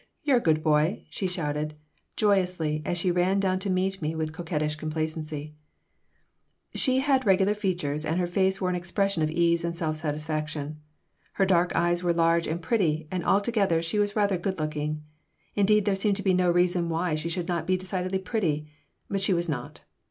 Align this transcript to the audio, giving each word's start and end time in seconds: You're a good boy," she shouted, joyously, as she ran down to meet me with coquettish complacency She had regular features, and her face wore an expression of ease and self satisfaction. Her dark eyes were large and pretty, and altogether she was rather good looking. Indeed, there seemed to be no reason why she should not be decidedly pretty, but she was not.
You're 0.23 0.37
a 0.37 0.41
good 0.41 0.63
boy," 0.63 1.05
she 1.11 1.27
shouted, 1.27 1.75
joyously, 2.15 2.81
as 2.83 2.97
she 2.97 3.11
ran 3.11 3.39
down 3.39 3.59
to 3.59 3.69
meet 3.69 4.01
me 4.01 4.15
with 4.15 4.33
coquettish 4.33 4.73
complacency 4.77 5.53
She 6.73 7.01
had 7.01 7.23
regular 7.23 7.53
features, 7.53 8.03
and 8.03 8.19
her 8.19 8.25
face 8.25 8.59
wore 8.59 8.71
an 8.71 8.75
expression 8.75 9.21
of 9.21 9.29
ease 9.29 9.63
and 9.63 9.75
self 9.75 9.97
satisfaction. 9.97 10.79
Her 11.33 11.45
dark 11.45 11.71
eyes 11.75 12.01
were 12.01 12.13
large 12.13 12.47
and 12.47 12.59
pretty, 12.63 13.07
and 13.11 13.23
altogether 13.23 13.79
she 13.83 13.99
was 13.99 14.15
rather 14.15 14.39
good 14.39 14.57
looking. 14.59 15.03
Indeed, 15.53 15.85
there 15.85 15.93
seemed 15.95 16.17
to 16.17 16.23
be 16.23 16.33
no 16.33 16.49
reason 16.49 16.89
why 16.89 17.13
she 17.13 17.29
should 17.29 17.47
not 17.47 17.67
be 17.67 17.77
decidedly 17.77 18.17
pretty, 18.17 18.71
but 19.07 19.21
she 19.21 19.35
was 19.35 19.47
not. 19.47 19.81